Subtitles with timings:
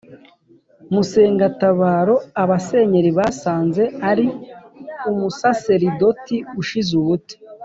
[0.93, 4.25] Musengatabaro Abasenyeri basanze ari
[5.09, 7.35] umusaserdoti ushize ubute